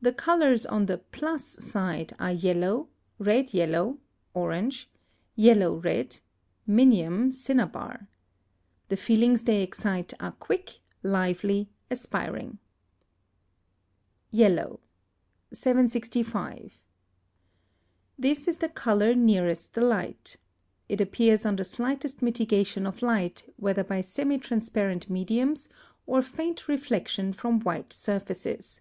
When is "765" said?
15.52-16.78